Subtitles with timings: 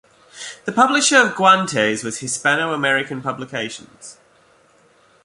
[0.65, 4.17] The publisher of "Guantes" was Hispano American Publications.